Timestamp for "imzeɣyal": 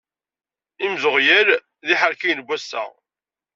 0.85-1.49